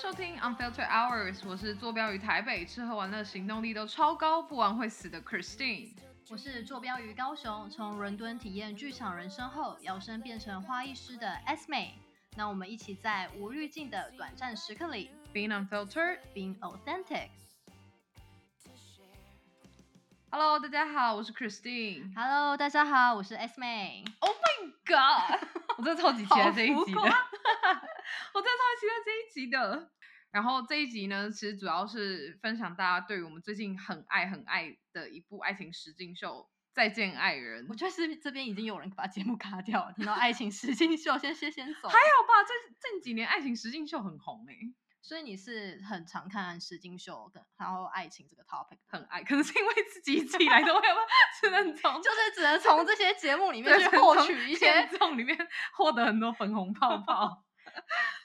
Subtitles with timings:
[0.00, 5.90] 收听 Unfiltered Hours，我是坐标于台北，吃喝玩乐行动力都超高，不玩会死的 Christine。
[6.30, 11.98] 我是坐标于高雄，从伦敦体验剧场人生后，摇身变成花艺师的 S 美。
[12.36, 17.30] 那我们一起在无滤镜的短暂时刻里 Being unfiltered, being authentic。
[20.30, 22.12] Hello，大家好，我是 Christine。
[22.14, 24.04] Hello，大家好，我是 S 美。
[24.20, 25.48] Oh my god！
[25.78, 29.90] 我真的超级期待这一集的， 我真的超级期待这一集的。
[30.30, 36.40] 然后这一集呢，其实主要是分享大家对于我们最近很爱很爱的一部爱情实境秀
[36.74, 37.74] 《再见爱人我》。
[37.78, 41.88] 觉得是这边已经有人把节目卡掉了，听到爱情实境秀，先先先走。
[41.88, 50.82] 还好吧，这近几年爱情实境秀很红诶、所以你是很常看实境秀跟然后爱情这个 topic，很爱，可能是因为自己一直以来都会
[51.40, 55.36] 只能从就是只能从这些节目里面去获取一些片种里面
[55.76, 57.44] 获得很多粉红泡 泡。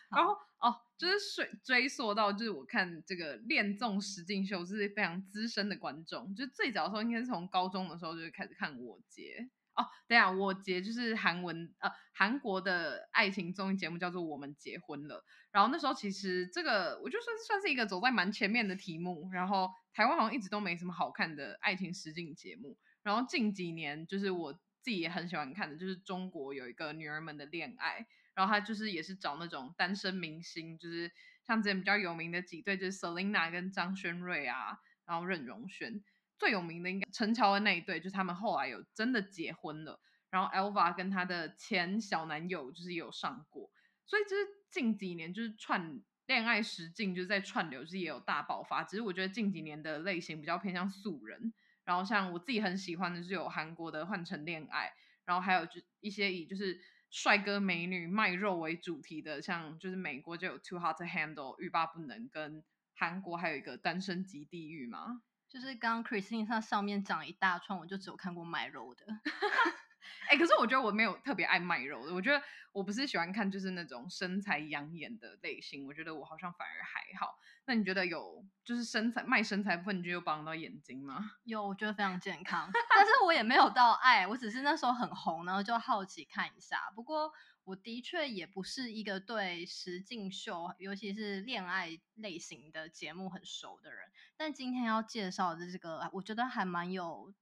[0.09, 9.85] 然后哦，就是追追溯到，就是我看这个恋综实境秀是非常资深的观众，就最早的时候应该是从高中的时候就开始看我节哦。
[10.07, 15.17] 等一下，我节就是韩文呃韩国的爱情综艺节目，叫做《我们结婚了》。
[15.52, 22.77] 然后那时候其实这个我就算算是一个走在蛮前面的题目，然后台湾好像一直都没什么好看的爱情实境节目。
[23.03, 31.11] 然后近几年就是我自己也很喜欢看的，就是中国有一个女儿们的恋爱，然后她就是也是找那种单身明星，就是
[31.45, 36.01] 像之前比较有名的几对，就是 Selina 跟张轩瑞啊，然后任容萱，
[36.38, 43.72] 最有名的应该陈乔恩那一对，就是他们后来有真的结婚了，然后 Elva 跟她的前小男友就是有上过，
[44.06, 51.53] 所以就是近几年就是串恋爱实境就是在串流就是也有大爆发，只是我觉得近几年的类型比较偏向素人，
[51.84, 54.88] 然后像我自己很喜欢的是有韩国的《换成恋爱》，
[55.25, 62.63] 然后还有就一些以就是帅哥美女卖肉为主题的，像就是美国就有《Too Hot to Handle》欲罢不能，跟
[62.96, 65.22] 韩国还有一个《单身即地狱》嘛。
[65.53, 69.06] 就是刚刚 Christine 上上面讲一大串，我就只有看过卖肉的。
[70.28, 72.41] 哎、可是我觉得我没有特别爱卖肉的，我觉得
[72.72, 77.38] 我不是喜欢看就是那种身材养眼的类型，我觉得我好像反而还好。
[77.66, 81.34] 那你觉得有就是身材卖身材部分，你觉得有帮到眼睛吗？
[81.44, 86.92] 有，我觉得非常健康，但是我也没有到爱，我只是那时候很红，然后就好奇看一下。
[86.96, 87.31] 不过
[87.66, 94.00] 我的确也不是一个对实境秀，尤其是恋爱类型的节目很熟的人。
[94.35, 97.34] 但今天要介绍的这个，我觉得还蛮有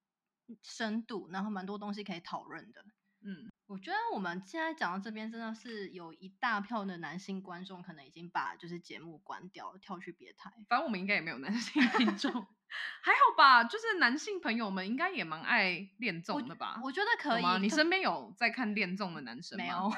[0.62, 2.86] 深度，然后蛮多东西可以讨论的。
[3.22, 10.52] 嗯，我觉得我们现在讲到这边，真的是有一大票的男性观众可能已经把就是节目关掉，跳去别台。
[10.68, 12.30] 反正我们应该也没有男性听众，
[13.02, 13.64] 还好吧？
[13.64, 16.82] 就是男性朋友们应该也蛮爱恋综的吧？
[16.84, 17.58] 我觉得可以吗？
[17.60, 19.64] 你身边有在看恋综的男生吗？
[19.64, 19.90] 没有？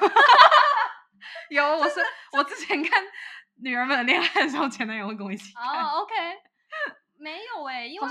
[1.49, 1.99] 有，我是
[2.33, 3.03] 我之前看
[3.55, 5.83] 《女儿们的恋爱》的时候，前男友会跟我一起看。
[5.83, 6.13] 哦，OK，
[7.17, 8.07] 没有哎、因为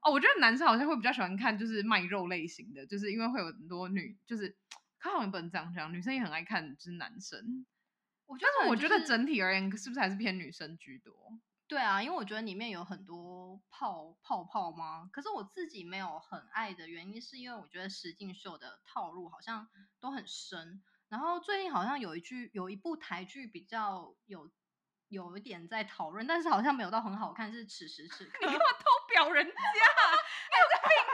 [0.00, 4.56] 哦，我觉得男生好像会比较喜欢看就是卖肉类型的，就是因为会有很多女，就是
[5.04, 7.66] 他好像不能这样讲，女生也很爱看就是男生。
[8.24, 11.38] 我觉得但是我觉得整体而言，是不是还是偏女生居多？
[11.66, 15.06] 对啊，因为我觉得里面有很多泡泡泡吗？
[15.12, 19.68] 可是我自己没有很爱的原因，是因为我觉得石敬秀的套路好像
[20.00, 20.82] 都很深。
[21.10, 24.50] 然后最近好像有一句有一部台剧比较有
[25.08, 28.38] 有一点在讨论，但是好像没有到很好看，是此时此刻。
[28.40, 29.52] 你干嘛偷表人家？
[29.52, 31.13] 没有很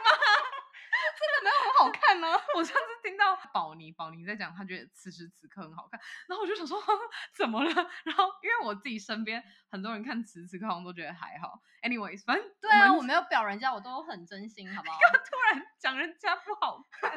[1.81, 2.29] 好看吗？
[2.57, 5.99] 我上次听到宝妮，宝妮在讲，她觉得此时此刻很好看，
[6.29, 6.79] 然后我就想说
[7.35, 7.73] 怎么了？
[8.05, 11.61] 然后因为我自己身边很多人看此时此刻好像都觉得还好。
[11.83, 14.99] Anyways，反正对啊，我没有表人家，我都很真心，好不好？
[15.25, 17.11] 突然讲人家不好看，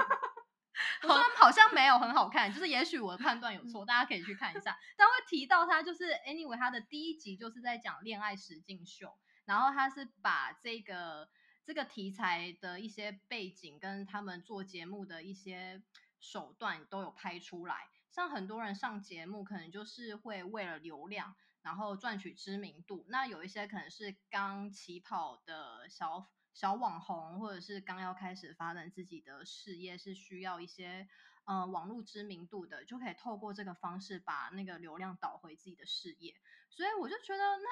[1.03, 4.77] 我说好像没有很好看，就是也许我的判断有错，大家可以去看一下。
[4.95, 11.27] 但会提到他，就是 anyway，他的第一集就是在讲恋爱实境秀，然后他是把这个
[11.65, 15.81] 这个题材的一些背景跟他们做节目的一些
[16.19, 17.89] 手段都有拍出来。
[18.09, 23.05] 像很多人上节目，可能就是会为了流量，然后赚取知名度。
[23.07, 31.07] 那有一些可能是刚起跑的小小网红，或者是刚要开始发展自己的事业，是需要一些
[31.45, 36.35] 呃网络知名度的，就可以透过这个方式把那个流量导回自己的事业。
[36.69, 37.67] 所以我就觉得，那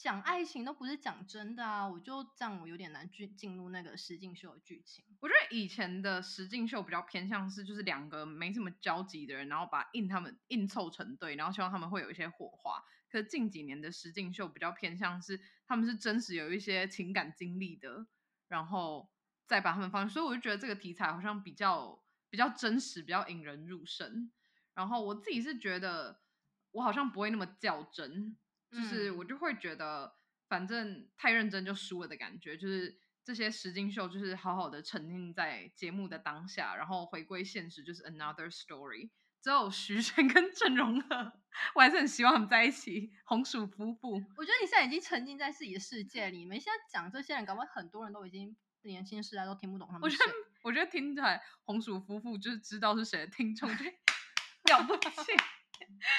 [0.00, 5.04] 讲爱情都不是讲真的啊，我就这样，我有点难进进入那个实境秀的剧情。
[5.20, 12.82] 我觉得以前的实境秀比较偏向是，就是两个没什么交集的人，然后把硬他们硬凑成对，然后希望他们会有一些火花。
[13.10, 18.06] 可是近几年的实境秀比较偏向是，他们是真实有一些情感经历的，
[18.48, 19.10] 然后
[19.46, 20.08] 再把他们放。
[20.08, 24.32] 所以我就觉得这个题材好像比较比较真实，比较引人入胜。
[24.72, 26.22] 然后我自己是觉得，
[26.70, 28.38] 我好像不会那么较真，
[28.70, 30.14] 就是嗯我就会觉得
[30.48, 39.10] 反正太认真就输了的感觉，就是这些实境秀就是好好的沉浸在节目的当下，然后回归现实就是 another story。
[39.42, 41.32] 只有徐轩跟郑容和，
[41.74, 44.22] 我还是很希望他们在一起，红薯夫妇。
[44.36, 50.32] 我觉得你现在已经沉浸在自己的世界里，你们现在讲这些人，搞不好很多人都已经年轻时代都听不懂他我们我觉得。
[50.62, 53.84] 我觉得听起来红薯夫妇就是知道是谁的听众，就
[54.76, 55.32] 了不起。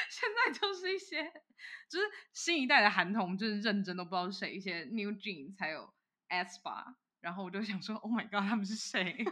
[0.10, 1.24] 现在就是一些
[1.90, 5.94] 就是新一代的韩童，就是认真都不知道是谁，一些 New Jeans 还有
[6.28, 9.26] S 吧，然后我就想说，Oh my god，他们是谁？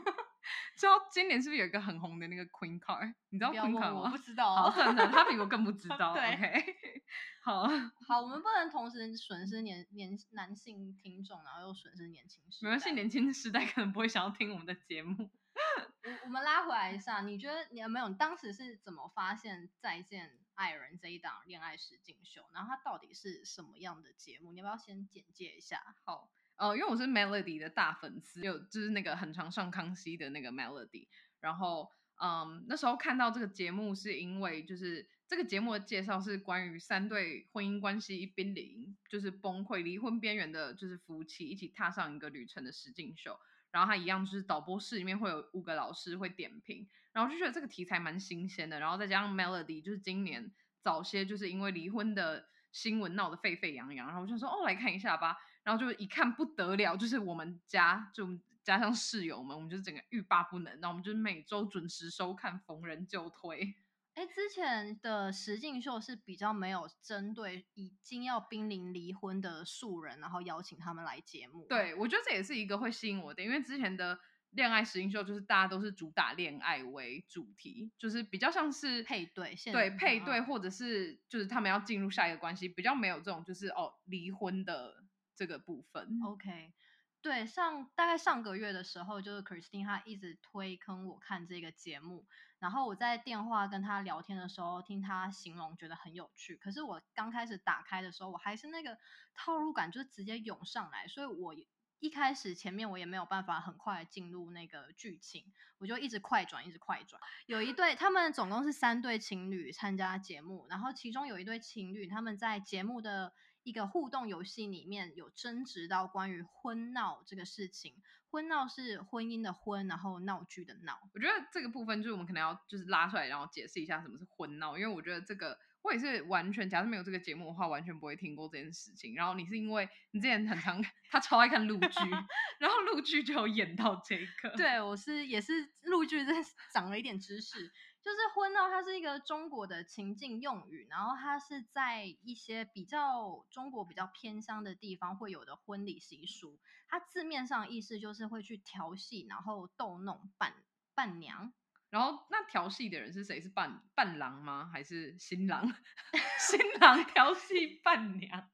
[0.75, 3.13] 知道今年是不是有一个很红的那个 Queen Card？
[3.29, 4.17] 你知道 Queen Card 吗，我不？
[4.17, 4.55] 知道。
[4.55, 6.13] 好，算了，他比我更不知 道。
[6.13, 6.75] 对 OK，
[7.43, 7.67] 好，
[8.07, 12.69] 好，我们不能同时损失年年男性听众，然后又损失年轻时代。
[12.69, 15.29] 没关系，年轻时代可能不会想要听我们的节目。
[16.03, 18.09] 我我们拉回来一下，你觉得你有没有？
[18.13, 22.49] 当时是怎么发现《再见爱人》这一档恋爱实境秀？
[22.53, 24.51] 然后它到底是什么样的节目？
[24.53, 25.95] 你要不要先简介一下？
[26.05, 31.07] 好，呃，因为我是 Melody 的大粉丝，有就是那个很常上康熙的那个 Melody，
[31.39, 31.91] 然后
[32.21, 43.39] 嗯，那时候看到这个节目是因为就是这个节目的介绍是关于三对婚姻关系濒临就是崩溃、离婚边缘的，就是夫妻一起踏上一个旅程的实境秀。
[43.71, 50.51] 然后它一样就是导播室里面会有五个老师会点评，然后就觉得这个题材蛮新鲜的，然后再加上 Melody 就是今年
[50.81, 58.27] 早些就是因为离婚的新闻闹得沸沸扬扬，然后我就说哦来看一下吧，然后就一看不得了，就是我们家就
[58.63, 63.75] 加上室友们，我们就整个欲罢不能，然后我们就是每周准时收看，逢人就推。
[64.19, 74.19] 哎，之前的实境秀是比较没有针对已经要濒临离婚的素人，然后邀请他们来节目。，对我觉得这也是一个会吸引我的，因为之前的
[74.49, 85.01] 恋爱实境秀就是大家都是主打恋爱为主题，就是比较像是配对现对配对，嗯或者是就是他们要进入下一个关系，比较没有这种就是哦离婚的
[85.33, 86.19] 这个部分。
[86.25, 86.73] OK，
[87.21, 92.25] 对，上大概上个月的时候，就是 Christine 她一直推坑我看这个节目，
[92.59, 96.57] 然后我在电话跟他聊天的时候，听他形容觉得很有趣。
[96.57, 98.97] 可是我刚开始打开的时候，我还是那个
[99.33, 101.55] 套路感就是直接涌上来，所以我
[101.99, 105.43] 一开始前面我也没有办法很快进入那个剧情，
[105.79, 107.21] 我就一直快转，一直快转。
[107.45, 113.33] 有一对，他们总共是三对情侣参加节目，然后其中有一对情侣，他们在节目的
[113.69, 117.93] 一个互动游戏里面有争执到关于婚闹这个事情。
[118.31, 120.99] 婚闹是婚姻的婚，然后闹剧的闹。
[121.13, 129.13] 我觉得这个部分就是我们可能要就是拉出来，然后解释一下什么是婚闹，因为我觉得这个我也是完全，假设没有这个节目的话，完全不会听过这件事情。
[129.15, 131.99] 然后你是因为你之前很常他超爱看陆剧，
[132.59, 136.33] 然后陆剧就有演到这个，对我是也是陆剧在
[136.73, 137.71] 长了一点知识，
[138.09, 150.55] 就是婚闹它是一个中国的情境用语，然后它是在一些比较中国比较偏乡的地方会有的婚礼习俗，它字面上意思就是会去调戏，然后逗弄伴
[150.95, 151.53] 伴娘。
[151.91, 153.39] 然后那调戏的人是谁？
[153.39, 154.67] 是伴伴郎吗？
[154.73, 155.71] 还是新郎？
[156.39, 158.49] 新 郎调戏伴娘，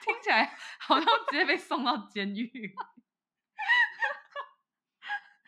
[0.00, 2.74] 听起来好像直接被送到监狱。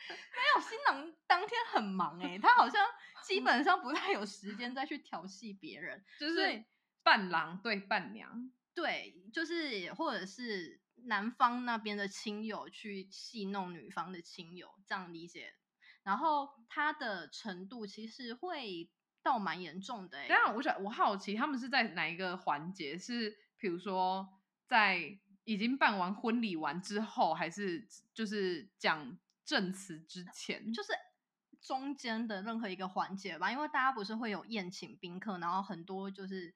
[0.08, 2.86] 没有新郎当天很忙哎、他好像
[3.28, 6.02] 基本上不太有时间再去调戏别人。
[6.18, 6.64] 就是
[7.02, 15.54] 伴郎对伴娘，对，就是或者是男方那边的亲友去戏弄女方的亲友，这样理解。
[16.02, 18.90] 然后他的程度其实会
[19.22, 20.28] 到蛮严重的、欸。
[20.28, 22.96] 当然，我想我好奇他们是在哪一个环节？
[22.96, 24.26] 是比如说
[24.66, 30.72] 在已经办完婚礼完之后，还是就是讲证词之前？
[30.72, 30.92] 就是
[31.60, 36.54] 中间的任何一个环节吧，因为大家不是会有宴请宾客，然后很多就是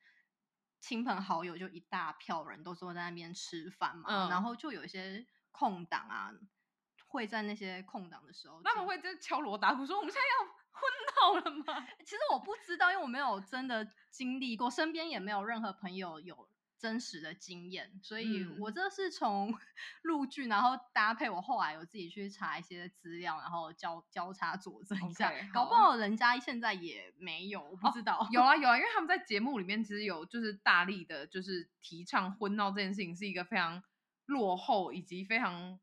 [0.81, 6.33] 亲朋好友就一大票人都坐在那边吃饭嘛，嗯然后就有一些空档啊，
[7.07, 11.87] 会在那些空档的时候，他们会在敲锣打鼓说我们现在要婚闹了吗？
[11.99, 16.49] 其实我不知道，因为我没有真的经历过，身边也没有任何朋友有
[16.83, 19.55] 真实的经验，所以嗯我这是从
[20.03, 28.27] 录剧，然后搭配我后来有自己去查一些资料，然后交交叉佐证一下搞不好好人家现在也没有，我不知道。
[28.33, 33.81] 有啊有啊，因为他们在节目里面其实有就是大力的，就是提倡婚闹这件事情是一个非常
[34.27, 35.79] 落后以及非常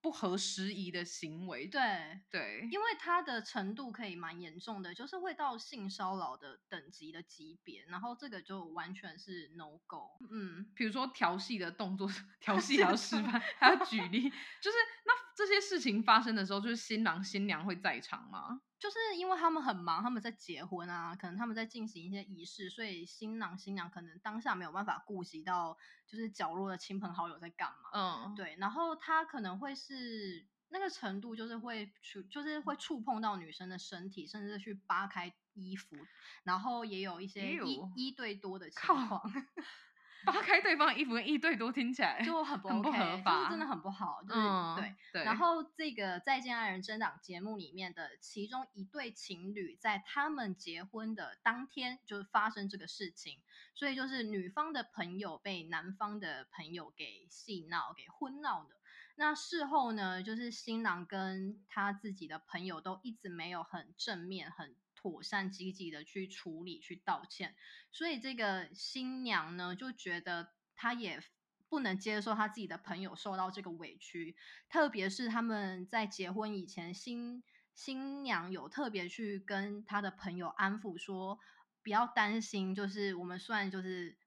[0.00, 1.66] 不合时宜的行为。
[1.66, 10.18] 对，对，因为它的程度可以蛮严重的，就是会到性骚扰的等级的级别，然后这个就完全是 no go。
[10.30, 12.08] 嗯，比如说调戏的动作，
[12.40, 14.22] 调戏还要示范，还要举 例，
[14.60, 18.60] 就是那这些事情发生的时候，就是新郎新娘会在场吗？
[18.78, 27.90] 就是因为他们很忙，他们在结婚啊，可能他们在进行一些仪式，所以新郎新娘可能当下没有办法顾及到，就是角落的亲朋好友在干嘛。
[27.92, 35.96] 嗯，对，然后他可能会是那个程度，就是会触，就是会触碰到女生的身体，甚至去扒开衣服，
[36.44, 39.20] 然后也有一些一一对多的情况。
[40.26, 44.94] 扒开对方衣服跟一对多听起来就很不很 OK，不合法就是真的很不好，就是、嗯对。
[45.12, 53.40] 对，然后这个《再见爱人》真档节目里面的其中一对情侣，在他们结婚的当天，就是发生这个事情，
[53.74, 58.76] 所以就是女方的朋友被男方的朋友给戏闹、给婚闹的。
[59.16, 67.54] 那事后呢，就是新郎跟他自己的朋友都一直没有很正面、很妥善、积极的去处理、去道歉，
[67.92, 71.22] 所以这个新娘呢就觉得她也
[71.68, 74.34] 不能接受她自己的朋友受到这个委屈，
[74.68, 81.38] 特别是他们在结婚以前，新新娘有特别去跟她的朋友安抚说，
[81.84, 84.18] 不要担心，就是我们虽然就是。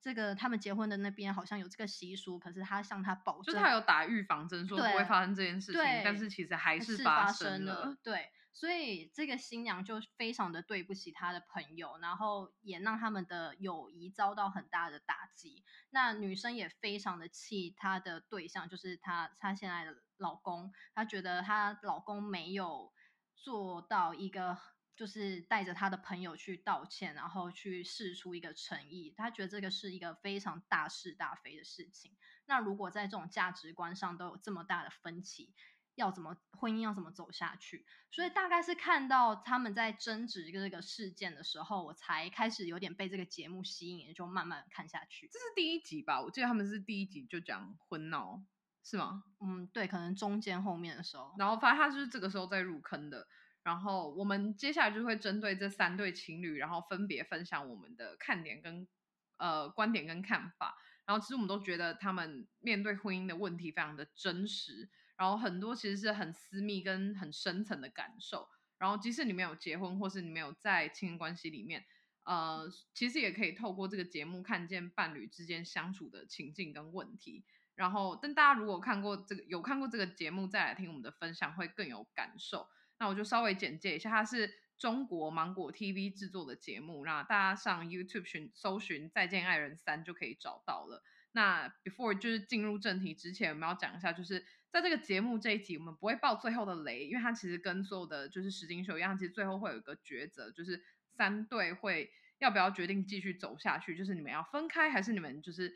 [0.00, 7.98] 这个他们结婚的那边好像有这个习俗，可是她向他保证，就是他有打预防针，说不会发生这件事情，但是其实还是是发生了。
[8.00, 15.64] 对，所以这个新娘就非常的对不起她的朋友，然后也让他们的友谊遭到很大的打击。
[15.90, 22.92] 那女生也非常的气她的对象，就是她她现在的老公，她觉得她老公没有
[23.34, 24.58] 做到一个。
[24.98, 29.14] 就是带着她的朋友去道歉，然后去试出一个诚意。
[29.16, 32.16] 她觉得这个是一个非常大是大非的事情。
[32.46, 35.54] 那如果在这种价值观上都有这么大的分歧，
[35.98, 37.84] 要怎么婚姻要怎么走下去？
[38.10, 45.28] 所以大概是看到他们在争执这个事件的时候，我才开始有点被这个节目吸引，就慢慢看下去。
[45.28, 46.22] 这是第一集吧？
[46.22, 48.42] 我记得他们是第一集就讲婚闹，
[48.82, 49.24] 是吗？
[49.40, 53.26] 嗯，对，可能中间后面的时候，然后发现他就是这个时候在入坑的。
[53.64, 58.88] 然后我们接下来就会针对这三对情侣，然后分别分享我们的看点跟
[59.36, 60.78] 呃观点跟看法。
[61.04, 64.88] 然后其实我们都觉得他们面对婚姻的问题非常的真实，
[65.18, 68.48] 然后很多其实是很私密跟很深层的感受。
[68.78, 71.84] 然后即使你没有结婚，或是你没有在亲密关系里面，
[72.24, 77.44] 呃，其实也可以透过这个节目看见伴侣之间相处的情境跟问题。
[77.74, 82.68] 然后，但大家如果看过这个有看过这个节目，再来听我们的分享，会更有感受。
[82.98, 91.02] 那我就稍微简介一下，它是中国芒果 TV 制作的节目，那大家上 YouTube 寻搜寻《再见爱人三》就可以找到了。
[91.32, 100.84] 那 before 就是进入正题之前，我们要讲一下，就是在这个节目这一集，我们不会爆最后的雷，因为它其实跟所有的就是实境秀一样，其实最后会有一个抉择，就是
[101.16, 105.72] 三队会要不要决定继续走下去，就是你们要分开，还是你们就是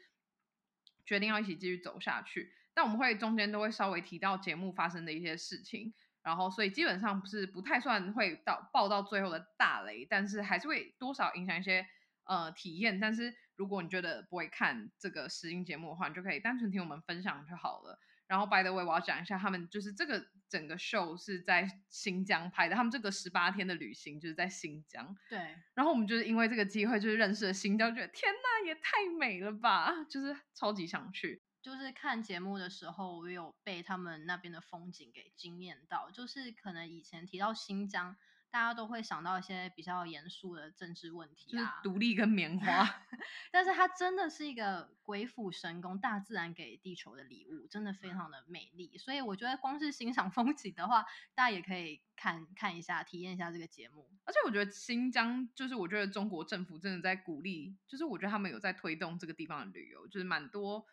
[1.04, 2.52] 决定要一起继续走下去。
[2.74, 5.92] 但我们会中间都会稍微提到节目发生的一些事情。
[6.22, 11.84] 然后，所以基本上不是不太算会到爆到最后的大雷，但是还是会多少影响一些
[12.24, 13.00] 呃体验。
[13.00, 17.98] 但是如果你觉得不会看这个实音节目的话，你就可以单纯听我们分享就好了。
[18.32, 25.14] 然后，by the way，我要讲一下，他们就是这个整个 show 是在新疆拍的，他们这个十八天的旅行就是在新疆。
[25.28, 25.38] 对。
[25.74, 31.42] 然后我们就是因为这个机会，就是认识了新疆，觉得天呐，也太美了吧，就是超级想去。
[31.60, 36.10] 就是看节目的时候，我有被他们那边的风景给惊艳到。
[36.10, 38.16] 就是可能以前提到新疆，
[38.52, 42.86] 大家都会想到一些比较严肃的政治问题就是啊，独立跟棉花。
[43.50, 48.98] 但是它真的是一个鬼斧神工，大自然给地球的礼物，真的非常的美丽。
[48.98, 51.02] 所以我觉得光是欣赏风景的话，
[51.34, 54.06] 大家也可以看看一下，体验一下这个节目。
[54.24, 60.86] 而且我觉得新疆，就是我觉得中国政府真的在鼓励，就是我觉得他们有在推动这个地方的旅游，就是蛮多。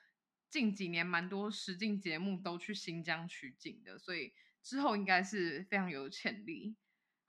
[0.50, 6.76] 近几年蛮多实境节目都去新疆取景的，所以之后应该是非常有潜力。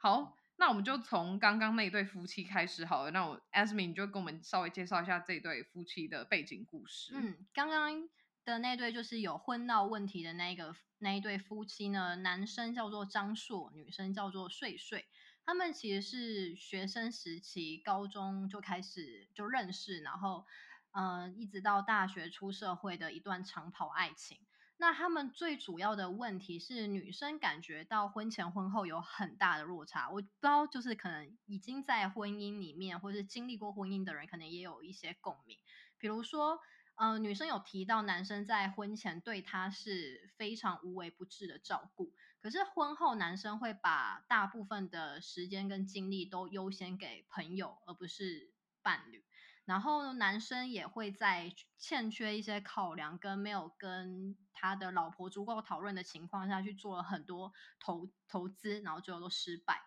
[0.03, 3.11] 好，那我们就从刚刚那对夫妻开始好了。
[3.11, 7.13] 那我 Asmi 你就跟我们稍微介绍一下这对夫妻的背景故事。
[7.15, 8.09] 嗯，刚刚
[8.43, 15.05] 的那对就是有婚闹问题的那个那一对夫妻呢，男生叫做张硕，女生叫做睡睡。
[15.45, 20.47] 他们其实是学生时期，高中就开始就认识，然后。
[20.93, 24.41] 嗯，一直到大学出社会的一段长跑爱情。
[24.81, 30.09] 那他们最主要的问题是，女生感觉到婚前婚后有很大的落差。
[30.09, 35.59] 我不知道，就是可能已经在婚姻里面，或是经历过婚姻的人，可能也有一些共鸣。
[35.99, 36.61] 比如说，
[36.95, 49.23] 嗯，女生有提到男生在婚前对她是非常无微不至的照顾，可是婚后男生会把大部分的时间跟精力都优先给朋友，而不是伴侣。
[49.65, 59.81] 然后男生也会在欠缺一些考量跟没有跟他的老婆足够讨论的情况下去做了很多投投资，然后最后都失败。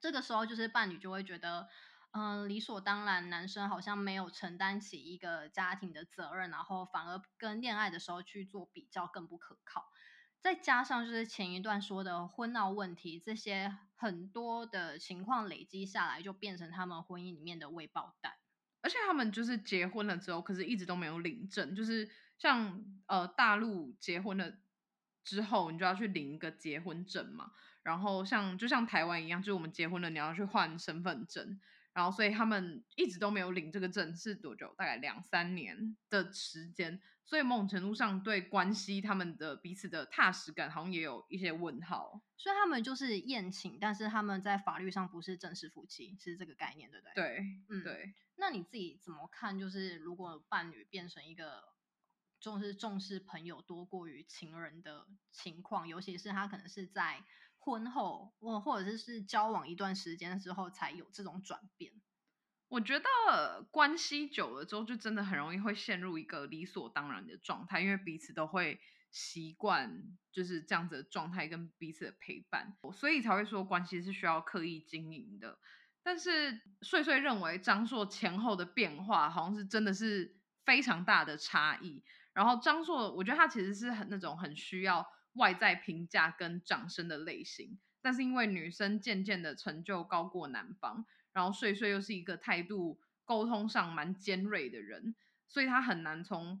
[0.00, 1.68] 这个时候就是伴侣就会觉得，
[2.12, 9.84] 嗯，理所当然，男生好像没有承担起一个家庭的责任，然后反而跟恋爱的时候去做比较更不可靠。
[10.40, 18.39] 再加上就是前一段说的婚闹问题，这些很多的情况累积下来，就变成他们婚姻里面的未爆弹。
[18.82, 24.52] 而且他们就是结婚了之后，可是一直都没有领证，就是像呃大陆结婚了
[25.24, 27.52] 之后，你就要去领一个结婚证嘛。
[27.82, 31.60] 然后像就像台湾一样，就是我们结婚了，你要去换身份证。
[31.92, 34.72] 然后所以他们一直都没有领这个证，是多久？
[34.78, 37.00] 大概两三年的时间。
[37.24, 42.20] 所以某种程度上，对关系他们的彼此的踏实感，好像也有一些问号。
[42.36, 47.14] 所以他们就是宴请，但是他们在法律上不是正式夫妻，是这个概念，对不对？
[47.14, 48.14] 对，嗯，对。
[48.36, 49.56] 那你自己怎么看？
[49.56, 51.62] 就是如果伴侣变成一个
[52.40, 57.22] 重视重视朋友多过于情人的情况，尤其是他可能是在。
[57.60, 61.92] 婚后，或或者是是交往一段时间之后才有这种转变。
[62.68, 63.06] 我觉得
[63.70, 70.02] 关系久了之后，就真的很容易会陷入一个理所当然的状态，因为彼此都会习惯
[70.32, 75.58] 就是这样子的状态跟彼此的陪伴，所以才会说关系是需要刻意经营的。
[76.02, 82.02] 但是碎碎认为张硕前后的变化好像是真的是非常大的差异。
[82.32, 85.06] 然后张硕，我觉得他其实是很那种很需要。
[85.34, 95.14] 外在评价跟掌声的类型，但是因为女生渐渐的成就高过男方，然后岁岁又是一个态度沟通上蛮尖锐的人，
[95.48, 96.60] 所以他很难从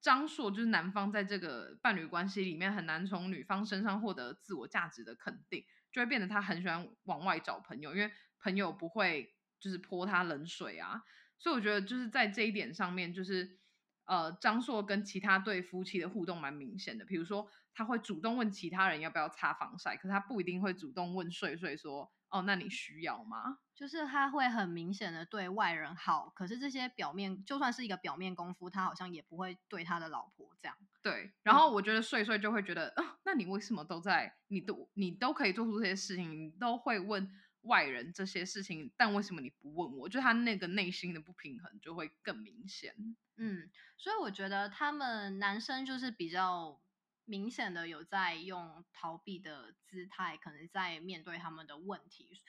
[0.00, 11.02] 张硕就是男方在这个伴侣关系里面很难从女方身上获得自我价值的肯定，就会变得他很喜欢往外找朋友，因为朋友不会就是泼他冷水啊，
[11.38, 13.58] 所以我觉得就是在这一点上面，就是
[14.04, 17.50] 呃张硕跟其他对夫妻的互动蛮明显的，比如说。
[17.76, 30.74] 他会主动问其他人要不要擦防晒，可是他不一定会主动问睡睡说：“哦，那你需要吗？”就是他会很明显的对外人好，可是这些表面就算是一个表面功夫，他好像也不会对他的老婆这样。
[31.02, 34.34] 对，然后我觉得睡睡就会觉得，啊，那你为什么都在？
[34.48, 37.30] 你都你都可以做出这些事情，你都会问
[37.64, 40.08] 外人这些事情，但为什么你不问我？
[40.08, 42.94] 就他那个内心的不平衡就会更明显。
[43.36, 46.80] 嗯，所以我觉得他们男生就是比较。
[47.26, 52.40] 明显的有在用逃避的姿态，可能在面对他们的问题。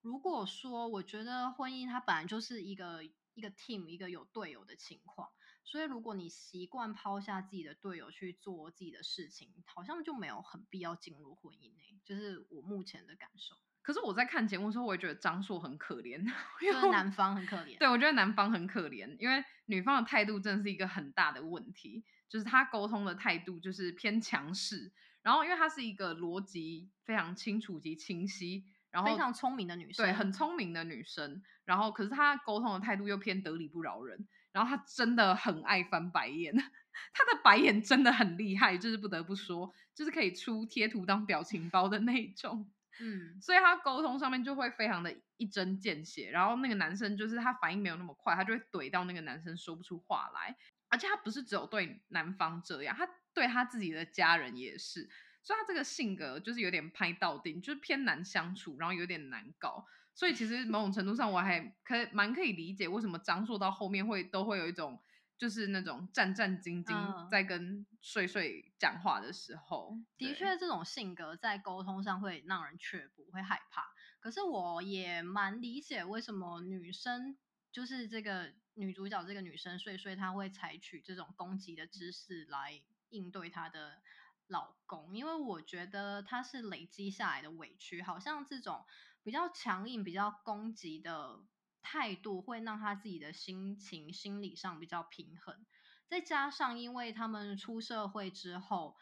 [0.00, 5.30] 如果说，我觉得婚姻它本来就是一个一个 team，一个有队友的情况，
[5.64, 12.00] 所以如果你习惯抛下自己的队友去做自己的事情，好像就没有很必要进入婚姻内。
[12.04, 13.56] 就是我目前的感受。
[13.84, 16.18] 可是我在看节目的时候，我也觉得张硕很可怜，
[16.60, 17.78] 因为男方很可怜。
[17.78, 22.02] 对，我觉得男方很可怜，因为女方的态度真的是一个很大的问题。
[22.26, 24.90] 就是他沟通的态度就是偏强势，
[25.22, 31.40] 然后因为她是一个逻辑非常清楚及清晰，然后非常聪明的女生，对，很聪明的女生。
[31.64, 36.52] 然后可是她沟通的态度又偏得理不饶人，然后她真的很爱翻白眼，
[37.12, 42.68] 她的白眼真的很厉害，就是不得不说，就是可以出贴图当表情包的那种。
[43.00, 50.56] 嗯，所以他沟通上面就会非常的一针见血，然后那个男生就是他反应没有那么快，他就会怼到那个男生说不出话来。
[50.90, 55.08] 而且他不是只有对男方这样，他对他自己的家人也是，
[55.42, 59.84] 所以他这个性格就是有点拍到顶，就是偏难相处，然后有点难搞。
[60.14, 65.02] 所以其实某种程度上，我还可蛮可以理解为什么张硕到后面会都会有一种
[65.44, 69.98] 就是那种战战兢兢在跟睡睡讲话的时候。
[70.16, 73.92] 的确，这种性格在沟通上会让人却步，会害怕。
[74.20, 77.36] 可是我也蛮理解为什么女生
[77.70, 78.54] 就是这个。
[78.76, 84.02] 女主角这个女生睡睡，她会采取这种攻击的姿势来应对她的
[84.48, 88.84] 老公，因为我觉得她是累积下来的委屈，好像这种
[89.22, 91.38] 比较强硬、比较攻击的
[91.84, 95.64] 态度，会让她自己的心情、心理上比较平衡。
[96.08, 98.96] 再加上，因为他们出社会之后，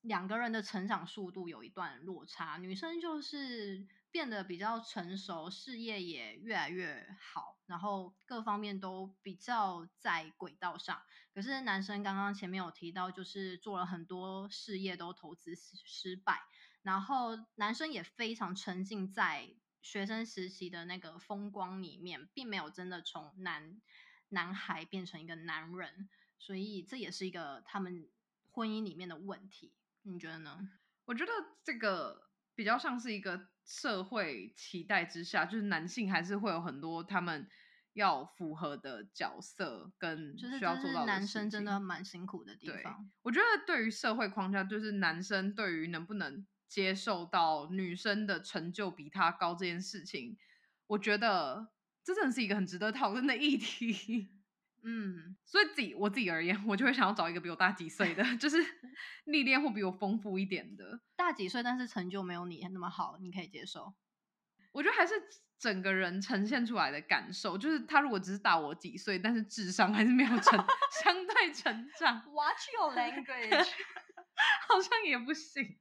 [0.00, 3.86] 两个人的成长速度有一段落差，女生就是。
[4.12, 11.02] 变得比较成熟，事业也越来越好，然后各方面都比较在轨道上。
[11.32, 16.42] 可是男生刚刚前面有提到，就是做了很多事业都投资失败，
[16.82, 19.48] 然后男生也非常沉浸在
[19.82, 23.80] 学生时期的那个风光里面，并没有真的从男
[24.28, 28.08] 男孩变成一个男人，所以这也是一个他们
[28.50, 29.74] 婚姻里面的问题。
[30.02, 30.70] 你觉得呢？
[31.04, 33.48] 我觉得这个比较像是一个。
[33.64, 37.48] 社会期待之下，就是男性还是会有很多他们
[37.92, 43.08] 要符合的角色跟就是需要做到的男生真的蛮辛苦的地方。
[43.22, 50.38] 我觉得对于社会框架，就是男生对于能不能接受到女生的成就比他高这件事情，
[50.86, 51.68] 我觉得
[52.02, 54.30] 这真的是一个很值得讨论的议题。
[54.82, 58.56] 嗯，所以自己我自己而言，我就会想要找一个比我大几岁的， 就是
[59.24, 61.02] 历练会比我丰富一点的。
[61.14, 63.92] 大几岁但是成就没有你那么好，你可以接受。
[64.72, 65.12] 我觉得还是
[65.58, 70.58] 整个人呈现出来的感受，就是他如果只是大我几岁，但是智商还是没有成
[71.04, 73.68] 相对成长，Watch your language
[74.66, 75.78] 好像也不行。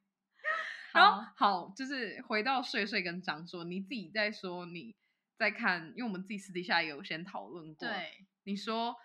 [0.94, 4.96] 然后好，就是回到睡睡跟张硕，你自己在说你
[5.38, 8.96] 在看，因为我们自己私底下也有先讨论过，对，你说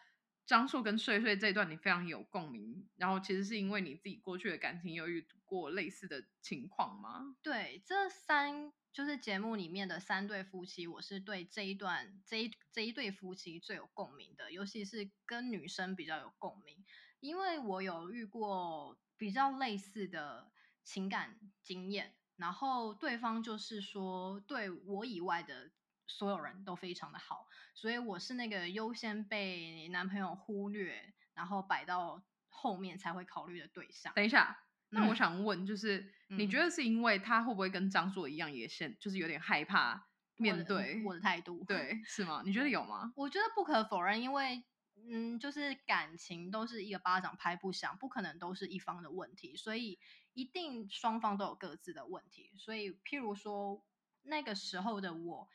[0.44, 7.36] 张硕跟睡睡这一段你非常有共鸣，然后其实是因为你自己过去的感情有遇过类似的情况吗？
[7.42, 16.84] 对，这三就是节目里面的三对夫妻，我是对这一段这一这一对夫妻最有共鸣的，尤其是跟女生比较有共鸣，
[17.20, 20.50] 因为我有遇过比较类似的
[20.86, 25.72] 情感经验，然后对方就是说对我以外的
[26.06, 34.12] 所有人都非常的好，所以我是那个优先被男朋友忽略，然后摆到后面才会考虑的对象。
[34.14, 34.56] 等一下，
[34.90, 42.42] 那我嗯想问，就是、你觉嗯得是因为他会不会跟张硕一样，也现就是有点害怕面对我的态度，对，是吗？
[42.44, 43.12] 你觉得有吗？
[43.16, 44.64] 我觉得不可否认，因为
[45.08, 49.98] 嗯，就是感情都是一个巴掌拍不响，不可能都是一方的问题，所以
[50.32, 52.52] 一定双方都有各自的问题。
[52.56, 53.84] 所以，譬如说
[54.22, 55.48] 那个时候的我，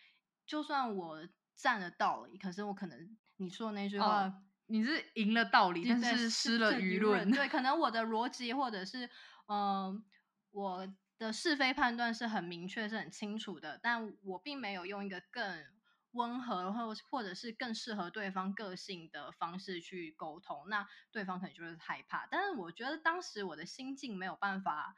[0.45, 4.25] 就算我占了道理，可是我可能你说的那句话。
[4.25, 7.29] 哦你是赢了道理，但是失了舆论。
[7.29, 9.05] 对，可能我的逻辑或者是
[9.47, 10.03] 嗯、呃
[10.51, 15.65] 我的是非判断是很明确、是很清楚的，但我并没有用一个更
[16.11, 22.27] 温和或或者是更适合对方个性的方式去沟通，那对方可能就是害怕。
[22.29, 24.95] 但是我觉得当时我的心境没有办法，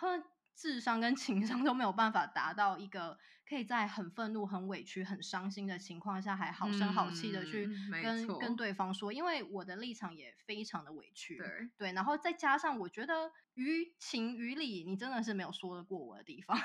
[0.00, 0.08] 或
[0.54, 7.68] 智商跟 情商都没有办法达到一个可以在很愤怒、很委屈、很伤心的情况下，还好声好气的去
[8.02, 8.38] 跟、错。
[8.38, 16.56] 跟对方说，因为我的立场也非常的委屈，对，对，然后再加上我觉得于情于理，你真的是没有说得过我的地方，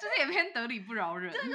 [0.00, 1.32] 就是也偏得理不饶人。
[1.32, 1.50] 就是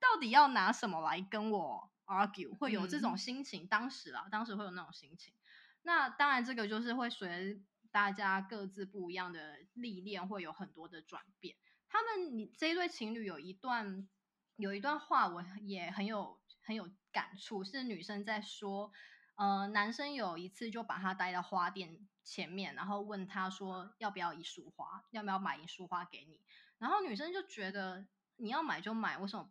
[0.00, 5.34] 到底要拿什么来跟我 argue，会有这种嗯心情，当时啊，当时会有那种心情。
[5.82, 11.56] 那当然，这个就是会随大家各自不一样的历练，会有很多的转变。
[11.88, 14.08] 他们你这一对情侣有一段
[14.56, 18.90] 有一段话，我也很有很有感触，是女生在说，
[19.36, 26.40] 呃，男生有一次就把他带到花店前面，然后问他说要不要一束花，要不要买一束花给你，
[26.84, 29.50] 然后女生就觉得你要买就买，为什么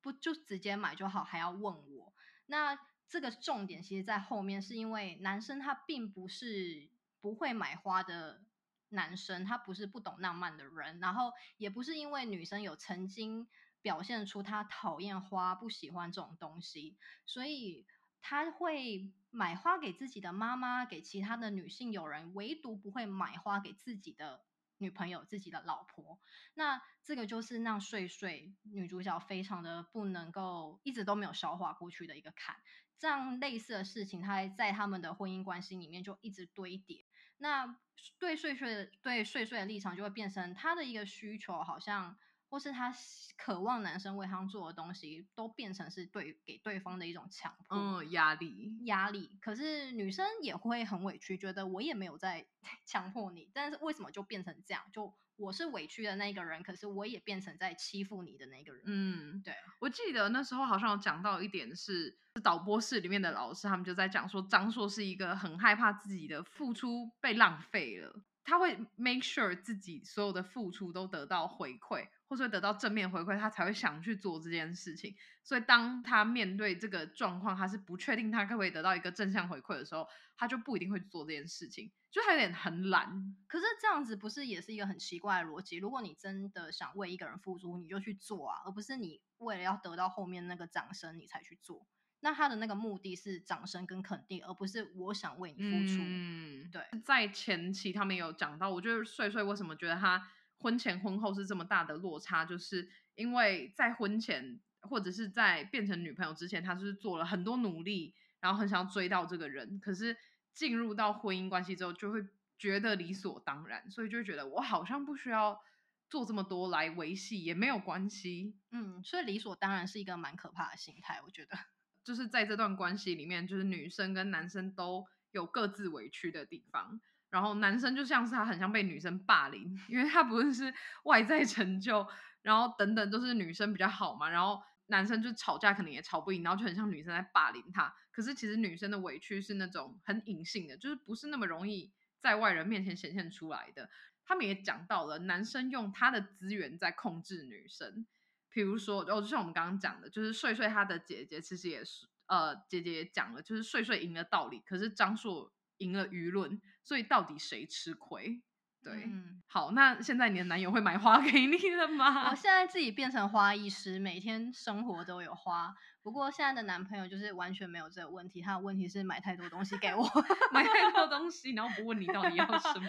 [0.00, 2.12] 不就直接买就好，还要问我？
[2.46, 2.76] 那
[3.08, 6.90] 这个重点其实在后面，是因为男生他并不是
[7.20, 8.42] 不会买花的
[8.88, 13.46] 男生，他不是不懂浪漫的人，然后也不是因为女生有曾经
[13.80, 17.86] 表现出他讨厌花、不喜欢这种东西，所以
[18.20, 24.42] 他会买花给自己的妈妈，给其他的女性友人，唯独不会买花给自己的
[24.82, 26.18] 女朋友、自己的老婆。
[26.54, 32.56] 那这个就是让睡睡女主角非常的不能够一直都没有消化过去的一个坎。
[32.98, 37.04] 这样类似的事情，她在他们的婚姻关系里面就一直堆叠。
[37.38, 37.76] 那
[38.18, 42.16] 对睡睡的对睡睡的立场就会变成她的一个需求，好像
[42.52, 42.94] 或是他
[43.38, 47.78] 渴望男生为他做的东西，都变成是对给对方的一种强迫。
[47.78, 48.76] 嗯，压力。
[48.84, 52.46] 压力，可是女生也会很委屈，觉得我也没有在
[52.84, 54.82] 强迫你，但是为什么就变成这样？
[54.92, 58.82] 就我是委屈的那个人，可是我也变成在欺负你的那个人。
[58.84, 75.14] 嗯，对，我记得那时候好像有讲到一点是，导播室里面的老师他们就在讲说，张硕是一个很害怕自己的付出被浪费了，他会 make sure 自己所有的付出都得到回馈，或是会得到正面回馈，他才会想去做这件事情。
[75.44, 83.36] 所以当他面对这个状况，他是不确定他可不可以得到一个正向回馈的时候，他就不一定会去做这件事情，就他有点很懒。
[83.46, 85.76] 可是这样子不是也是一个很奇怪的逻辑？
[85.76, 91.86] 如果你真的想为一个人付出，你就去做啊，而不是你为了要得到后面那个掌声你才去做。
[92.20, 96.00] 那他的那个目的是掌声跟肯定，而不是我想为你付出。
[96.02, 100.26] 嗯，对，在前期他们有讲到，我觉得睡睡为什么觉得他
[100.62, 110.16] 婚前婚后是这么大的落差，就是因为在婚前或者是在变成女朋友之前，他是做了很多努力，然后很想要追到这个人，可是
[110.54, 112.24] 进入到婚姻关系之后，就会
[112.56, 115.60] 觉得理所当然，所以就会觉得我好像不需要
[116.08, 118.54] 做这么多来维系也没有关系。
[118.70, 121.58] 嗯，所以理所当然是一个蛮可怕的心态，我觉得。
[122.04, 127.00] 就是在这段关系里面，就是女生跟男生都有各自委屈的地方。
[127.32, 130.72] 然后男生就像是他很像被女生霸凌， 因为他不论是
[131.04, 132.06] 外在成就，
[132.42, 134.28] 然后等等都是女生比较好嘛。
[134.28, 137.94] 然后男生就吵架可能也吵不赢，然后就很像女生在霸凌他。
[138.10, 141.90] 可是其实女生的委屈是那种很隐性的，就是不是那么容易
[142.20, 143.88] 在外人面前显现出来的。
[144.26, 148.06] 他们也讲到了，男生用他的资源在控制女生。
[148.50, 155.50] 比如说，哦，就像我们刚刚讲的，就是睡睡他的姐姐其实也是，呃，姐姐也讲了，就是睡睡赢的道理，可是张硕
[155.82, 158.42] 赢了舆论，所以到底谁吃亏？
[158.82, 162.30] 对，嗯好，那现在你的男友会买花给你了吗？
[162.30, 165.72] 我现在自己变成花艺师，每天生活都有花。
[166.02, 170.02] 不过现在的男朋友就是完全没有这个问题，他的问题是买太多东西给我，
[170.52, 172.88] 买太多东西，然后不问你到底要什么。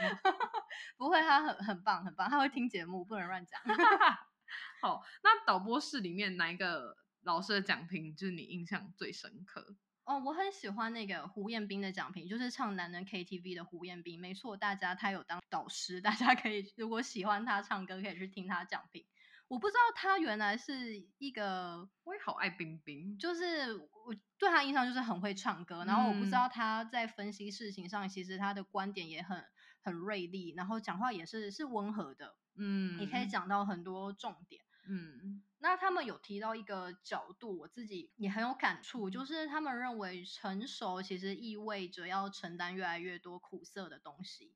[0.97, 3.61] 不会，他很很棒，很棒，他会听节目，不能乱讲。
[4.81, 9.75] 好，那导播室里面哪一个老师的讲评就是你印象最深刻？
[10.05, 14.19] 哦，我很喜欢那个胡彦斌的讲评，就是唱男人 KTV 的胡彦斌。
[14.19, 19.05] 没错，大家他有当导师，大家可以如果喜欢他唱歌，可以去听他讲评。
[19.47, 25.85] 我不知道他原来是一个，我也好爱冰冰，就是我对他印象就是很会唱歌。
[25.85, 29.45] 然后我不知道他在分析事情上，其实他的观点也很
[29.81, 34.62] 很锐利，然后讲话也是是温和的，嗯，你可以讲到很多重点。
[34.85, 44.53] 嗯，那他们有提到一个角度，我自己也很有感触，就是他们认为成熟其实意味着要承担越来越多苦涩的东西。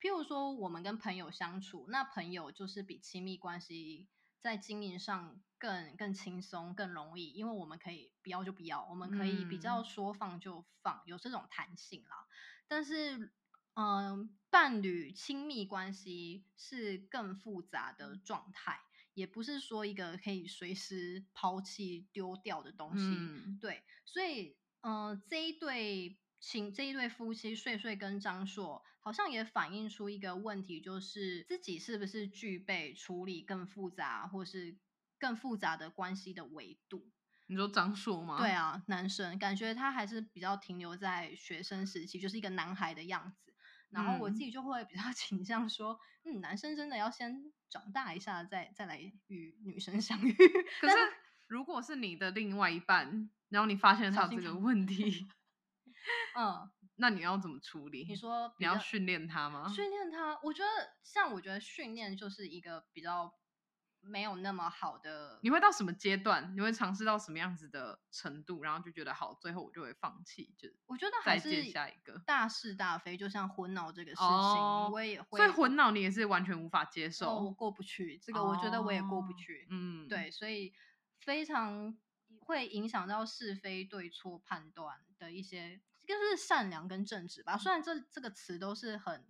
[0.00, 4.08] 譬如说，我们跟朋友相处，那朋友就是比亲密关系
[4.40, 12.26] 在经营上更更轻松、更容易，因为我们可以不要就不要，我们可以比较说放就放，有这种弹性啦。
[12.68, 13.32] 但是，
[13.74, 18.80] 嗯，伴侣亲密关系是更复杂的状态。
[19.16, 23.04] 也不是说一个可以随时抛弃丢掉的东西，
[23.62, 34.78] 对，所以，嗯，这一对情这一对夫妻，睡睡跟张硕，好像也反映出一个问题，就是自己是不是具备处理更复杂或是
[35.18, 37.10] 更复杂的关系的维度？
[37.46, 38.36] 你说张硕吗？
[38.36, 43.54] 对啊，男生感觉他还是比较停留在学生时期，就是一个男孩的样子。
[43.90, 50.32] 然后我自己就会比较 倾向说，嗯，男生真的要先长大一下，再再来与女生相遇。
[50.80, 50.96] 可是，
[51.46, 55.26] 如果是你的另外一半，然后你发现他有这个问题，
[56.36, 58.04] 嗯，那你要怎么处理？
[58.08, 59.68] 你说你要训练他吗？
[59.68, 60.68] 训练他，我觉得
[61.02, 63.32] 像我觉得训练就是一个比较。
[64.06, 66.54] 没有那么好的，你会到什么阶段？
[66.56, 70.54] 你会尝试到什么样子的程度，然后就觉得好，最后我就会放弃。
[70.56, 75.38] 就我觉得还是下一个大是大非，就像昏脑这个事情，我也会。
[75.38, 79.66] 所以昏脑你也是完全无法接受，我过不去这个，我觉得我也过不去。
[79.70, 80.72] 嗯，对，所以
[81.20, 81.96] 非常
[82.40, 87.56] 会影响到是非对错判断的一些，就是善良跟正直吧。
[87.58, 89.24] 虽然这这个词都是很。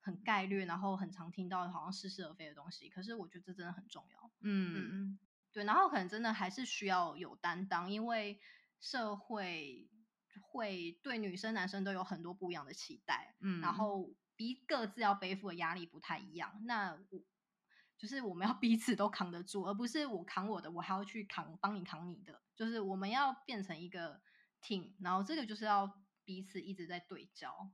[0.00, 4.30] 很概率，然后很常听到好像似是而非的东西，可是我觉得这真的很重要。
[4.40, 5.18] 嗯，
[5.52, 8.40] 对，然后可能真的还是需要有担当，因为
[8.80, 9.90] 社会
[10.40, 16.62] 会对女生、男生都有很多不一样的期待，嗯，然后彼各自要背负的压力不太一样。
[16.64, 17.22] 那我
[17.98, 24.22] 就是我们要彼此都扛得住，而不是我扛我的，我还要去扛帮你扛你的，就是我们要变成一个
[24.62, 27.70] team，然后这个就是要彼此一直在对焦。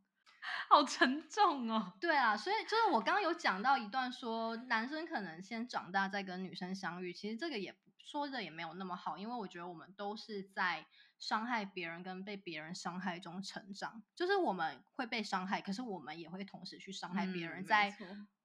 [0.68, 1.92] 好沉重哦。
[2.00, 10.86] 对啊，所以就是我刚刚有讲到一段，说男生可能先长大再跟女生相遇，其实这个也说的也没有那么好，因为我觉得我们都是在
[11.18, 17.92] 伤害别人跟被别人伤害中成长，就是我们会被伤害，可是我们也会同时去伤害别人，在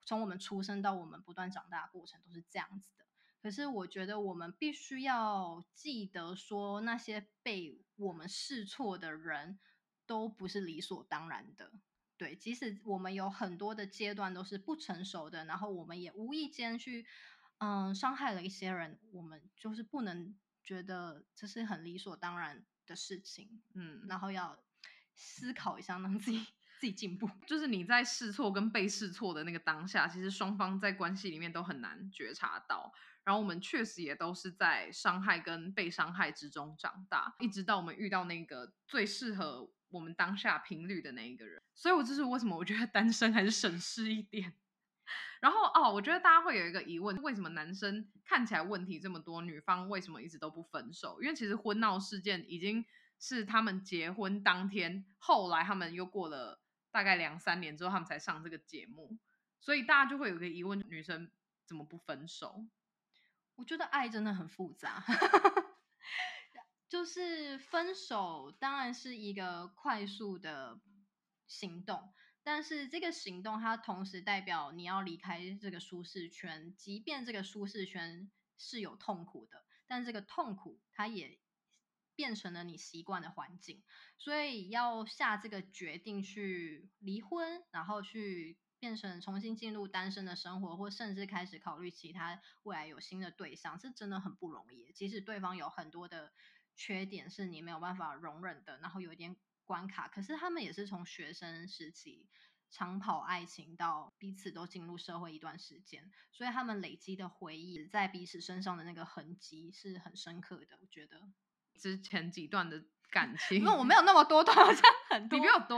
[0.06, 3.06] 从我们出生到我们不断长大的过程都是这样子的。
[3.42, 9.60] 可是我觉得我们必须要记得说，那些被我们试错的人
[10.06, 11.72] 都不是理所当然的。
[12.22, 17.04] 对，即使我们有很多的阶段都是不成熟的，然后我们也无意间去，
[17.58, 24.56] 嗯，伤害了一些人，我们就是不能觉得这是很理所当然的事情，嗯，然后要
[25.16, 26.38] 思考一下，让 自己
[26.80, 27.28] 自己进步。
[27.48, 39.72] 就是你在试错跟被试错的那个当下，其实双方在关系里面都很难觉察到，然后我们确实也都是在伤害跟被伤害之中长大，一直到我们遇到那个最适合。
[39.92, 44.54] 我们当下频率的那一个人，所以我这是为什么我觉得单身还是省事一点。
[45.40, 51.22] 然后哦，我觉得大家会有一个疑问：为什么男生看起来问题这么多，女方为什么一直都不分手？
[51.22, 52.86] 因为其实婚闹事件已经
[53.20, 59.18] 是他们结婚当天，后来他们又过了大概两三年之后，他们才上这个节目，
[59.60, 61.30] 所以大家就会有个疑问：女生。
[61.64, 62.66] 怎么不分手？
[63.56, 65.02] 我觉得爱真的很复杂，
[66.92, 70.82] 就是分手当然是一个快速的
[71.48, 81.40] 行动，但是这个行动它同时代表你要离开这个舒适圈，即便这个舒适圈是有痛苦的，但这个痛苦它也
[82.14, 83.82] 变成了你习惯的环境，
[84.18, 88.60] 所以要下这个决定去离婚，然后去。
[88.82, 94.92] 变成重新进入单身的生活，或甚至开始考虑其他未来有新的对象，是真的很不容易。
[94.92, 96.34] 即使对方有很多的
[96.76, 102.28] 缺点是你没有办法容忍的，然后有一点关卡，可是他们也是从学生时期
[102.70, 110.78] 长跑爱情到彼此都进入社会一段时间，所以他们累积的回忆在彼此身上的那个痕迹是很深刻的。
[110.82, 111.22] 我觉得
[111.76, 112.84] 之前几段的。
[113.12, 115.38] 感情，因为我没有那么多段， 好像很多。
[115.38, 115.78] 你比我多，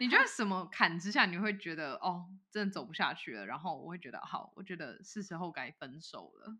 [0.00, 3.46] 你觉得什么坎之下你会觉得哦，真的走不下去了？
[3.46, 6.58] 然后我会觉得好，我觉得是时候该分手了。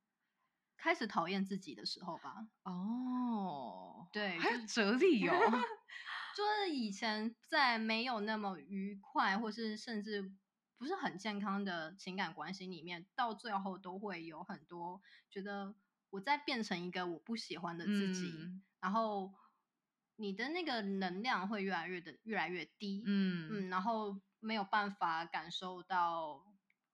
[0.81, 2.35] 开始讨厌自己的时候吧。
[2.65, 5.35] 哦，对，还有哲理哦。
[6.37, 10.33] 就是以前在没有那么愉快，或是甚至
[10.79, 15.75] 不是很健康的情感关系里面，到最后都会有很多觉得
[16.11, 18.33] 我在变成一个我不喜欢的自己。
[18.81, 19.35] 然后
[20.17, 26.50] 你的那个能量会越来越的越来越低，嗯嗯，然后没有办法感受到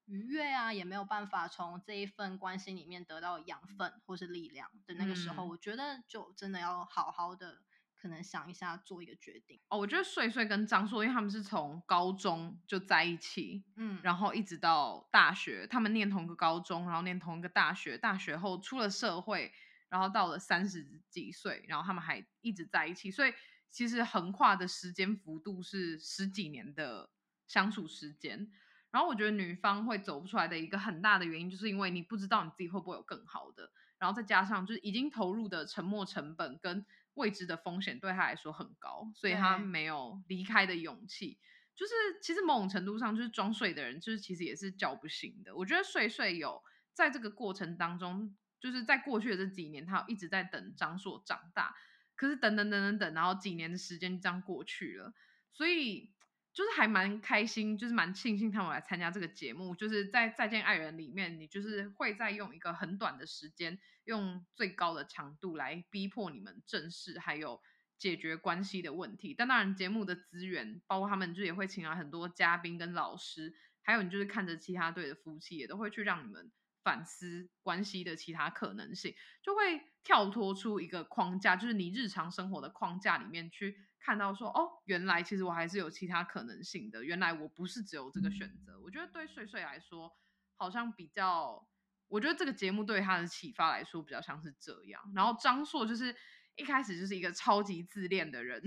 [0.07, 7.63] 愉悦啊，也没有办法从这一份关系里面得到养分或是力量的那个时候，我觉得就真的要好好的
[7.95, 9.61] 可能想一下做一个决定。
[9.69, 19.53] 哦，我觉得穗穗跟张硕，因为他们是从高中就在一起，嗯，然后一直到大学，他们念同个高中，然后念同一个大学，大学后出了社会。
[19.89, 23.33] 然后到了三十几岁，然后他们还一直在一起，所以
[23.71, 27.09] 其实横跨的时间幅度是十几年的
[27.47, 28.51] 相处时间。
[28.97, 41.39] 然后我觉得女方会走不出来的一个很大的原因，就是因为你不知道你自己会不会有更好的，然后再加上就是已经投入的沉没成本跟未知的风险对他来说很高，所以他没有离开的勇气。
[41.75, 45.55] 就是其实某种程度上，就是装睡的人，就是其实也是叫不醒的。
[45.55, 46.63] 我觉得睡睡有
[46.95, 48.35] 在这个过程当中。
[48.59, 51.77] 就是在过去的这几年，他一直在等张硕长大，
[52.17, 55.13] 可是等等等等等，然后几年的时间就这样过去了，
[55.53, 56.11] 所以
[56.57, 59.75] 就是还蛮开心，就是蛮庆幸他们来参加这个节目。
[59.75, 67.61] 就是在《再见爱人》里面，你就是会在用一个很短的时间，用最高的强度来逼迫你们正视还有
[67.99, 69.35] 解决关系的问题。
[69.35, 76.51] 但当然，节目的资源包括他们就也会请来很多嘉宾跟老师，还有你就是看着其他队的夫妻，也都会去让你们。
[76.83, 88.81] 反思关系的其他可能性，就会跳脱出一个框架，就是你日常生活的框架里面去看到说，哦，原来其实我还是有其他可能性的，原来我不是只有这个选择。
[88.81, 90.13] 我觉得对睡睡来说，
[90.57, 91.67] 好像比较，
[92.07, 95.03] 我觉得这个节目对他的启发来说比较像是这样。
[95.13, 96.15] 然后张硕就是
[96.55, 98.63] 一开始就是一个超级自恋的人，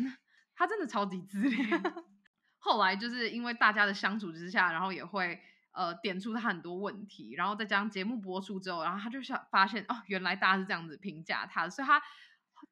[0.53, 1.83] 他真的超级自恋，
[2.59, 5.41] 后来就是因为大家的相处之下，然后也会。
[5.71, 12.01] 呃，点出他很多问题，然后再加上节目播出之后，然后他就想发现哦，原来大家是这样子评价他，所以他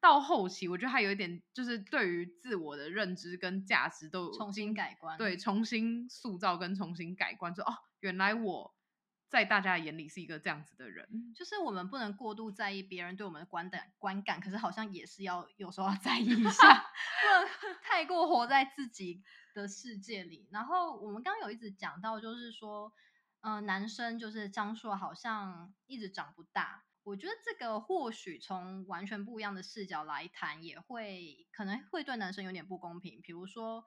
[0.00, 8.74] 到后期，我觉得他有一点就是对于自我的认知跟价值都重新改观，对，重新塑造跟重新改观，说哦，原来我
[9.28, 16.90] 在大家眼里是一个这样子的人，就是我们不能过度在意别人对我们的观感观感，可是好像也是要有时候要在意一下，
[17.22, 19.22] 不能太过活在自己。
[19.54, 22.92] 的世界里，然后我们刚刚有一直讲到，就是说，
[23.40, 26.84] 嗯，男生就是张硕好像一直长不大。
[27.08, 33.22] 我觉得这个或许从完全不一样的视角来谈，也会可能会对男生有点不公平。
[33.22, 33.82] 比如说，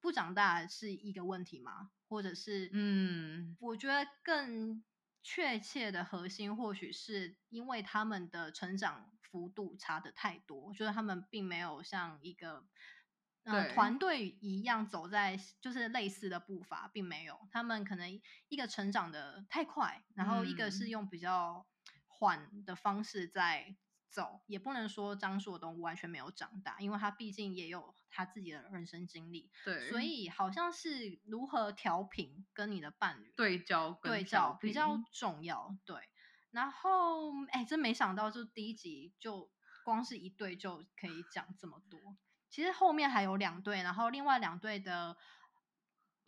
[0.00, 1.90] 不长大是一个问题吗？
[2.08, 4.82] 或者是，嗯，我觉得更
[5.22, 12.64] 确切的核心，或许是因为他们的成长幅度差的太多，就是他们并没有像一个。
[13.44, 21.66] 嗯，团队一样走在就是类似的步伐，并没有他们可能一个成长的太快，然后一个是用比较
[22.22, 23.74] 缓的方式在
[24.08, 35.96] 走，也不能说张硕东完全没有长大，因为他毕竟也有他自己的人生经历，对，所以好像是如何调频跟你的伴侣对焦对焦比较重要，对。
[36.52, 39.50] 然后哎，真没想到，就第一集就
[39.84, 42.16] 光是一对就可以讲这么多。
[42.48, 45.16] 其实后面还有两对，然后另外两对的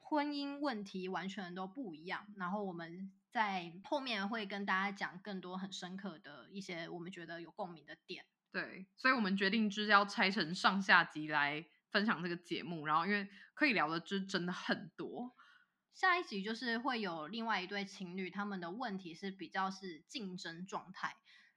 [0.00, 2.34] 婚姻问题完全都不一样。
[2.36, 8.24] 然后我们在后面会跟大家讲更多很深刻的一些我们觉得有共鸣的点。
[8.52, 12.86] 对，所以我们决定就是要拆成上下集来分享这个节目。
[12.86, 15.34] 然后因为可以聊的就真的很多。
[15.94, 21.16] 下一集就是会有另外一对情侣，他们的问题是比较是竞争状态，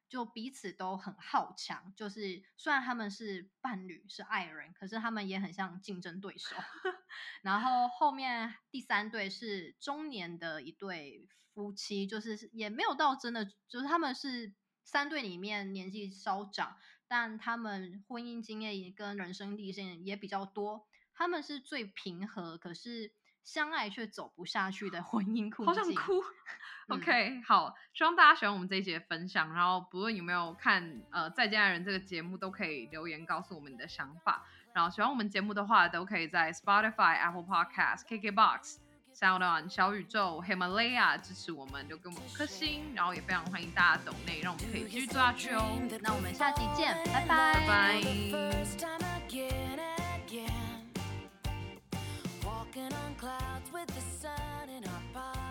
[0.10, 1.93] 就彼此都很好强。
[1.95, 6.55] 就是虽然他们是伴侣是爱人，可是他们也很像竞争对手。
[7.41, 14.53] 然后后面第三对是中年的一对夫妻，就是也没有到真的，就是他们是
[14.84, 16.78] 三对里面年纪稍长，
[17.08, 20.88] 但他们婚姻经验跟人生历练也比较多。
[21.14, 23.14] 他们是最平和，可是。
[23.48, 26.22] 相爱却走不下去的婚姻苦好想哭。
[26.89, 29.54] OK，好，希望大家喜欢我们这一节分享。
[29.54, 34.45] 然后不论有没有看呃《再见爱人》这个节目，都可以留言告诉我们你的想法。
[34.74, 38.80] 然后喜欢我们节目的话，都可以在 Spotify、Apple Podcast、KKBox、
[39.16, 42.93] Sound On、小宇宙、Himalaya 支持我们，就给我们五颗星。
[42.93, 45.80] 然后也非常欢迎大家抖内，让我们可以继续做下去哦。
[46.02, 48.02] 那我们下期见，拜拜，拜拜。
[52.78, 55.47] walking on clouds with the sun in our pocket.